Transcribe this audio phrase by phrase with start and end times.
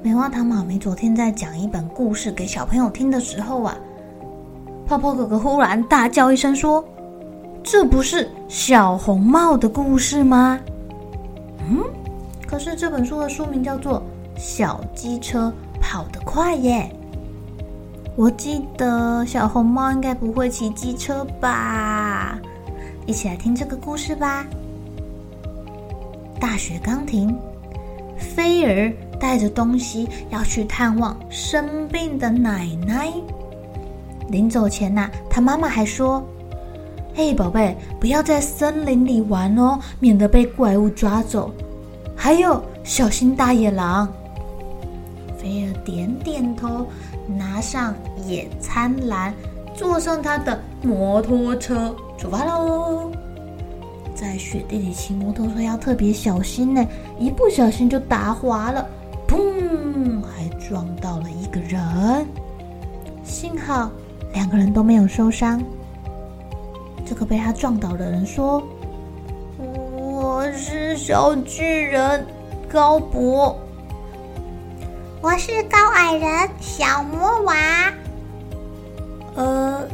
[0.00, 3.76] 棉花糖妈咪昨天在讲一本故事给小朋友听的时候啊，
[4.86, 6.84] 泡泡哥哥忽然大叫一声说
[7.64, 10.60] ：“这不是小红帽的故事吗？”
[11.68, 11.82] 嗯，
[12.46, 14.00] 可是这本书的书名叫做
[14.40, 16.88] 《小机车跑得快》耶。
[18.14, 22.38] 我记得小红帽应该不会骑机车吧？
[23.04, 24.46] 一起来听这个故事吧。
[26.38, 27.36] 大雪刚停，
[28.16, 33.12] 菲儿带着东西要去探望生病的奶奶。
[34.28, 36.22] 临走前呐、他妈妈还说
[37.14, 41.50] ：“嘿，宝贝，不要在森林里玩哦，免得被怪物抓走。
[42.14, 44.06] 还有，小心大野狼。”
[45.40, 46.86] 菲儿点点头，
[47.26, 47.94] 拿上
[48.26, 49.32] 野餐篮，
[49.72, 53.10] 坐上他的摩托车，出发喽。
[54.14, 56.84] 在雪地里骑摩托车要特别小心呢，
[57.20, 58.84] 一不小心就打滑了，
[59.28, 60.22] 砰！
[60.22, 62.26] 还撞到了一个人。
[63.22, 63.90] 幸好
[64.32, 65.62] 两个人都没有受伤。
[67.06, 68.62] 这个被他撞倒的人说
[69.96, 72.26] ：“我是小巨人
[72.70, 73.56] 高博，
[75.20, 77.54] 我是高矮人小魔娃。
[79.36, 79.86] 呃，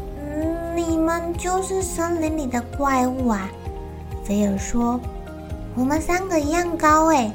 [0.75, 3.49] 你们就是森林里的怪物啊？”
[4.25, 4.99] 菲尔说
[5.77, 7.31] ：“我们三个一样高诶。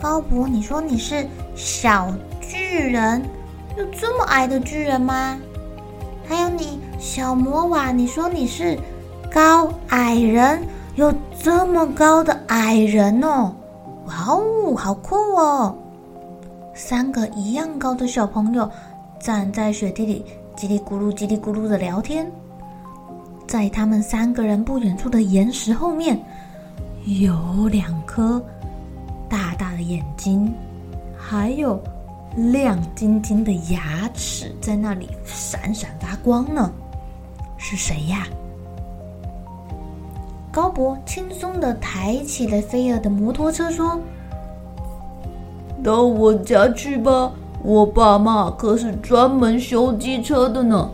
[0.00, 3.22] 高博，你说你是小巨人，
[3.76, 5.36] 有这么矮的巨人吗？
[6.26, 8.78] 还有你小魔娃，你说你是
[9.32, 10.62] 高矮人，
[10.94, 13.52] 有这么高的矮人哦！
[14.06, 15.74] 哇哦，好酷哦！
[16.74, 18.70] 三个一样高的小朋友
[19.18, 20.24] 站在雪地里，
[20.56, 22.30] 叽里咕噜、叽里咕噜的聊天。”
[23.48, 26.22] 在他们三个人不远处的岩石后面，
[27.06, 28.44] 有两颗
[29.28, 30.52] 大大的眼睛，
[31.16, 31.80] 还有
[32.34, 36.72] 亮晶晶的牙齿在那里闪闪发光呢。
[37.56, 38.26] 是谁呀？
[40.50, 44.00] 高博轻松地抬起了菲儿的摩托车，说
[45.84, 47.30] ：“到我家去吧，
[47.62, 50.90] 我爸妈可是专门修机车的呢。”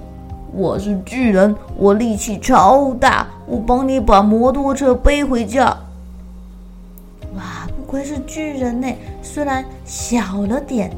[0.53, 5.77] 我是巨人，我力气超大，我帮你把摩托车背回家。
[7.85, 8.89] 不愧是巨人呢，
[9.23, 10.91] 虽然小了点。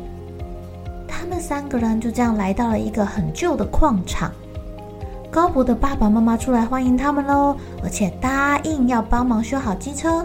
[1.09, 4.31] 他们三个人就这样来到了一个很旧的矿场。
[5.31, 10.25] 高博的爸爸妈妈出来欢迎他们喽，而且答应要帮忙修好机车。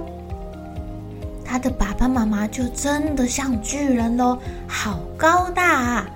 [1.44, 6.08] 他的爸爸妈妈就真的像巨人喽，好高大啊！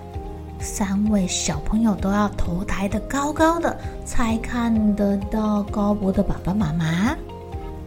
[0.59, 3.75] 三位小朋友都要头抬得高高的，
[4.05, 7.15] 才看得到高博的爸爸妈妈。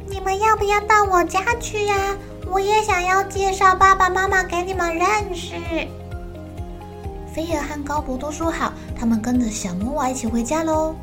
[0.07, 1.95] 你们要不要到我家去呀？
[2.47, 5.55] 我也想要介绍爸爸妈妈给你们认识。
[7.33, 10.95] 菲儿和高博都说好，他们跟着小魔娃一起回家喽。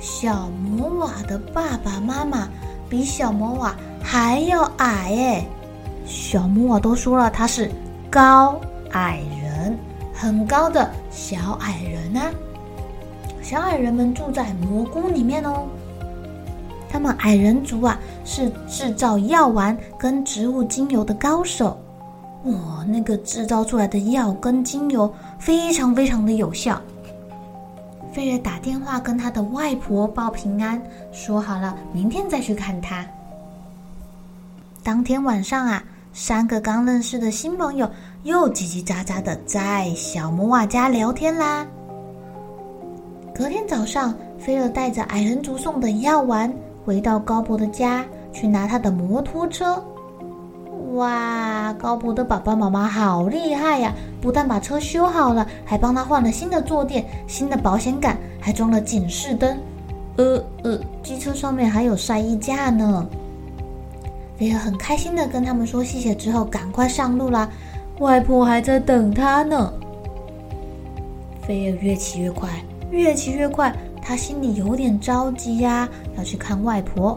[0.00, 2.48] 小魔娃的爸爸妈妈
[2.88, 5.46] 比小魔娃还要矮诶，
[6.06, 7.70] 小魔娃都说了他是
[8.10, 8.60] 高
[8.92, 9.78] 矮人。
[10.14, 12.30] 很高的小矮人啊，
[13.42, 15.66] 小矮人们住在蘑菇里面哦。
[16.92, 21.80] 他们矮人族啊，是制造药丸跟植物精油的高手。
[22.44, 26.78] 哇，那个制造出来的药跟精油非常非常的有效。
[28.12, 30.80] 菲儿打电话跟他的外婆报平安，
[31.12, 33.06] 说好了明天再去看他。
[34.82, 37.90] 当天晚上啊，三个刚认识的新朋友。
[38.24, 41.66] 又叽叽喳喳的在小魔娃家聊天啦。
[43.34, 46.48] 隔天早上，菲儿带着矮人族送的药丸
[46.84, 49.82] 回到高博的家，去拿他的摩托车。
[50.94, 53.94] 哇，高博的爸爸妈妈好厉害呀！
[54.20, 59.56] 不但把车修好了，还帮他换了新的坐垫、新的保险杆，还装了警示灯。
[60.16, 63.06] 呃呃，机车上面还有晒衣架呢。
[64.36, 67.48] 菲儿很开心的跟他们说谢谢之后，赶快上路啦。
[68.00, 69.72] 外婆还在等他呢。
[71.46, 72.50] 菲儿越骑越快，
[72.90, 75.88] 越骑越快，他心里有点着急呀，
[76.18, 77.16] 要去看外婆。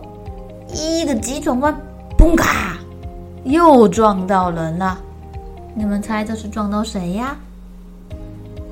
[0.72, 1.76] 一个急转弯，
[2.18, 2.78] 嘣卡！
[3.44, 4.98] 又撞到人了，
[5.74, 7.36] 你们猜这是撞到谁呀？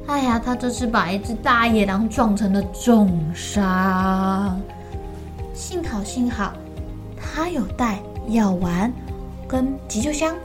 [0.06, 4.60] 哎呀，他这是把一只大野狼撞成了重伤。
[5.54, 6.54] 幸好幸好，
[7.18, 8.92] 他有带药丸
[9.48, 10.36] 跟急救箱。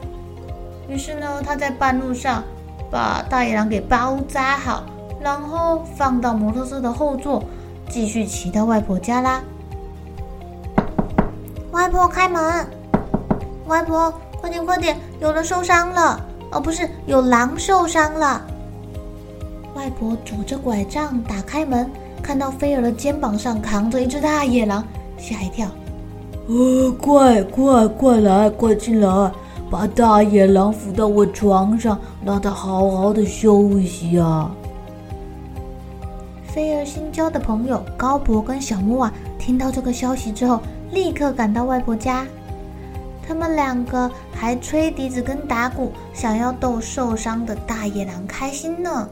[0.87, 2.43] 于是呢，他在半路上
[2.89, 4.83] 把大野狼给包扎好，
[5.19, 7.43] 然后放到摩托车的后座，
[7.89, 9.43] 继续骑到外婆家啦。
[11.71, 12.65] 外婆开门。
[13.67, 16.19] 外婆，快点快点，有人受伤了！
[16.51, 18.41] 哦，不是，有狼受伤了。
[19.75, 21.87] 外婆拄着拐杖打开门，
[22.21, 24.83] 看到菲儿的肩膀上扛着一只大野狼，
[25.17, 25.67] 吓一跳。
[26.47, 29.31] 呃，快快快来，快进来，
[29.69, 31.95] 把大野狼扶到我床上，
[32.25, 34.49] 让它好好的休息啊。
[36.59, 40.61] 菲儿新交的朋友高博跟小摩瓦听到这个消息之后，
[40.91, 42.27] 立刻赶到外婆家。
[43.25, 49.07] 他们两个还吹笛子跟打鼓，想要逗受伤的大野狼开心呢。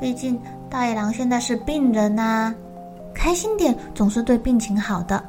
[0.00, 0.40] 毕竟
[0.70, 2.54] 大野狼现在是病人呐，
[3.12, 5.22] 开心点总是对病情好的。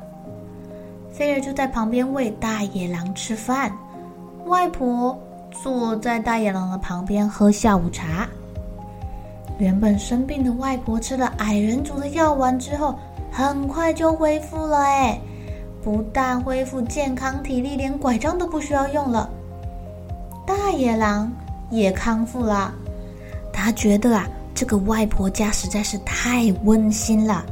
[1.11, 3.69] 菲儿就在旁边喂大野狼吃饭，
[4.45, 8.29] 外婆坐在大野狼的旁边喝下午茶。
[9.63, 12.99] 原本生病的外婆吃了矮人族的药丸之后，
[13.31, 15.17] 很快就恢复了哎。
[15.81, 19.29] 不但恢复健康体力，连拐杖都不需要用了。
[20.45, 21.31] 大野狼
[21.69, 22.73] 也康复了，
[23.53, 27.45] 他觉得啊，这个外婆家实在是太温馨了，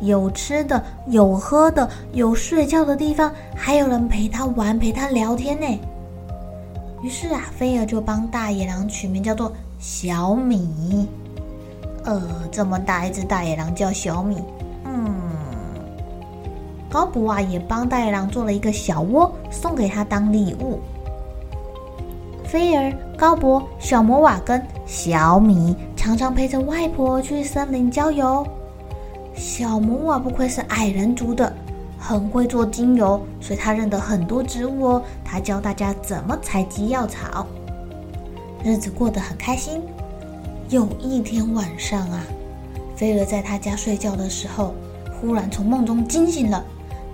[0.00, 5.66] 有吃的，有喝的，有睡觉的地方，还有人陪他玩，陪他聊天呢。
[7.02, 11.06] 于是啊，菲儿就帮大野狼取名叫做小米。
[12.04, 14.42] 呃，这么大一只大野狼叫小米，
[14.84, 15.14] 嗯。
[16.90, 20.80] 高博啊，也帮大野狼做了一个小窝，送给他当礼物。
[22.44, 28.46] 菲儿、高博、小魔瓦跟小米常常陪着外婆去森林郊游。
[29.34, 31.50] 小魔瓦不愧是矮人族的，
[31.98, 35.02] 很会做精油，所以他认得很多植物哦。
[35.24, 37.46] 他教大家怎么采集药草，
[38.62, 39.80] 日子过得很开心。
[40.72, 42.24] 有一天晚上啊，
[42.96, 44.74] 菲儿在他家睡觉的时候，
[45.20, 46.64] 忽然从梦中惊醒了。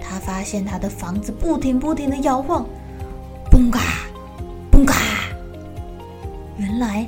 [0.01, 2.65] 他发现他的房子不停不停的摇晃，
[3.51, 3.81] 嘣嘎，
[4.71, 4.95] 嘣嘎，
[6.57, 7.05] 原来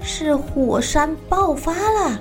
[0.00, 2.20] 是火山爆发了，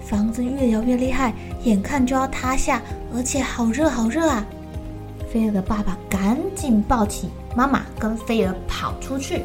[0.00, 1.34] 房子越摇越厉害，
[1.64, 2.80] 眼看就要塌下，
[3.12, 4.46] 而且好热好热啊！
[5.28, 9.42] 菲儿的爸爸赶紧抱起妈妈跟菲儿跑出去，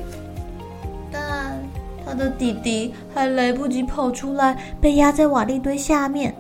[2.12, 6.36] 他的弟弟还来不及跑出来，被压在瓦砾堆下面。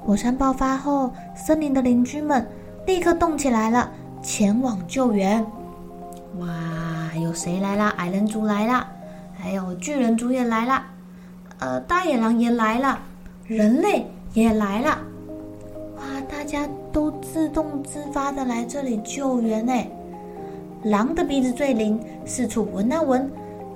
[0.00, 2.46] 火山爆发后，森林的邻居们
[2.86, 3.90] 立刻动起来了，
[4.22, 5.44] 前往救援。
[6.38, 6.48] 哇，
[7.22, 7.90] 有谁来了？
[7.98, 8.86] 矮人族来了，
[9.38, 10.82] 还有巨人族也来了，
[11.58, 12.98] 呃，大野狼也来了，
[13.46, 14.98] 人类也来了。
[15.98, 19.74] 哇，大家都自动自发的来这里救援呢。
[20.84, 23.30] 狼的鼻子最灵，四处闻啊闻，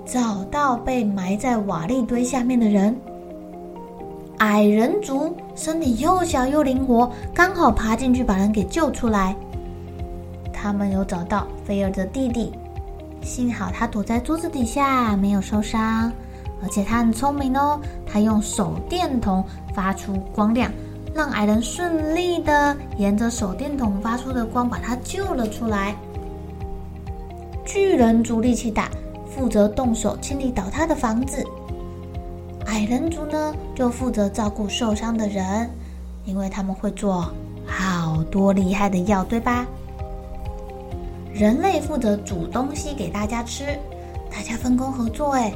[0.06, 2.96] 找到被埋在瓦砾堆下面的人。
[4.38, 9.34] 矮人族身体又小又灵活，刚好爬进去把人给救出来。
[10.52, 12.52] 他们有找到菲尔的弟弟，
[13.22, 16.12] 幸好他躲在桌子底下没有受伤，
[16.62, 19.44] 而且他很聪明哦，他用手电筒
[19.75, 20.70] 发出光亮，
[21.14, 25.96] 让矮人顺利的沿着手电筒发出的光把他救了出来。
[27.64, 28.88] 巨人族力气大，
[29.37, 31.45] 负责动手清理倒塌的房子。
[32.64, 35.71] 矮人族呢，就负责照顾受伤的人，
[36.25, 37.31] 因为他们会做
[37.66, 39.66] 好多厉害的药，对吧？
[41.33, 43.64] 人类负责煮东西给大家吃，
[44.31, 45.52] 大家分工合作，哎，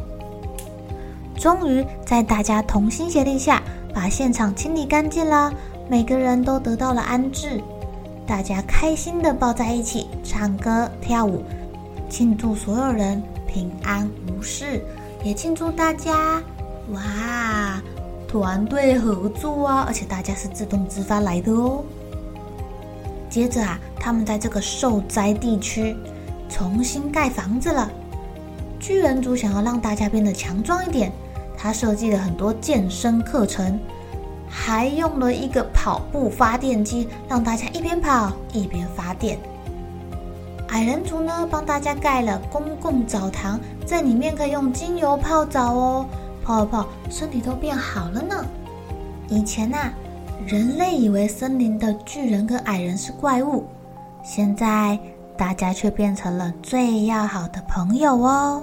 [1.35, 3.63] 终于在大家同心协力下，
[3.95, 5.51] 把现场清理干净了，
[5.89, 7.63] 每个人都得到了安置，
[8.27, 11.43] 大家开心的抱在一起，唱歌跳舞，
[12.11, 14.81] 庆祝所有人平安无事，
[15.25, 16.41] 也庆祝大家。
[16.93, 17.83] 哇，
[18.29, 21.85] 团队合作啊，而且大家是自动自发来的哦。
[23.29, 25.97] 接着啊，他们在这个受灾地区
[26.49, 27.91] 重新盖房子了。
[28.79, 31.13] 巨人族想要让大家变得强壮一点，
[31.59, 33.79] 他设计了很多健身课程，
[34.49, 39.39] 还用了一个跑步发电机，让大家一边跑一边发电。
[40.71, 46.07] 矮人族呢，帮大家盖了公共澡堂，在里面可以用精油泡澡哦，
[46.45, 48.45] 泡泡，身体都变好了呢。
[49.29, 49.93] 以前呐、啊，
[50.47, 53.65] 人类以为森林的巨人跟矮人是怪物，
[54.23, 54.99] 现在
[55.37, 58.63] 大家却变成了最要好的朋友哦。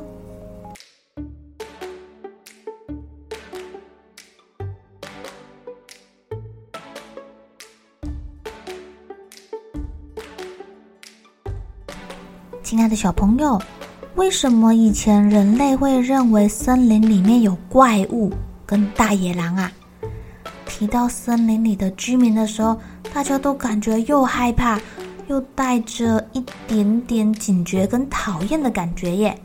[12.67, 13.57] 亲爱的小朋友，
[14.15, 18.29] 为什么以前人类会认为森林里面有怪物
[18.65, 19.71] 跟大野狼啊？
[20.65, 22.77] 提到森林里的居民的时候，
[23.13, 24.77] 大家都感觉又害怕，
[25.27, 29.41] 又带着一点点警觉跟讨厌的感觉耶。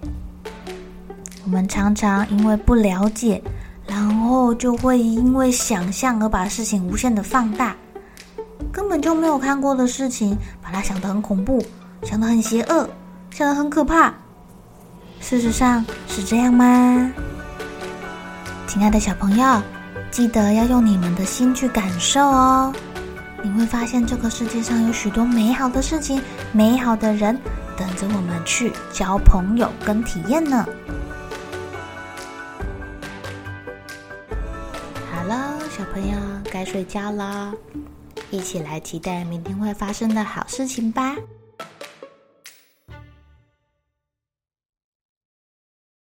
[1.44, 3.40] 我们常常因为不了解，
[3.86, 7.76] 然后就会因为想象而把事情无限的放大，
[8.72, 11.64] 根本就没有看过的事情，把它想得很恐怖，
[12.02, 12.90] 想得很邪恶，
[13.32, 14.12] 想的很可怕。
[15.20, 17.10] 事实上是这样吗？
[18.66, 19.62] 亲爱的小朋友。
[20.10, 22.70] 记得要用你们的心去感受哦，
[23.42, 26.20] 你会发现这个世界上有许多美好的事情、
[26.52, 27.34] 美好的人
[27.78, 30.66] 等着我们去交朋友跟体验呢。
[35.10, 36.18] 好了，小朋友
[36.50, 37.54] 该睡觉了，
[38.30, 41.16] 一起来期待明天会发生的好事情吧。